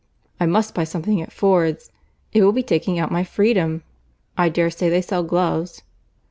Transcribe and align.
I 0.39 0.47
must 0.47 0.73
buy 0.73 0.83
something 0.83 1.21
at 1.21 1.31
Ford's. 1.31 1.91
It 2.33 2.43
will 2.43 2.53
be 2.53 2.63
taking 2.63 2.97
out 2.97 3.11
my 3.11 3.23
freedom.—I 3.23 4.49
dare 4.49 4.71
say 4.71 4.89
they 4.89 4.99
sell 4.99 5.21
gloves." 5.21 5.83